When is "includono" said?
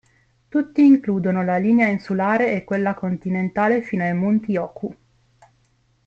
0.83-1.43